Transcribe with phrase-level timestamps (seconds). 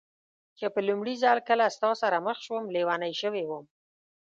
[0.57, 3.65] چې په لومړي ځل کله ستا سره مخ شوم، لېونۍ شوې وم.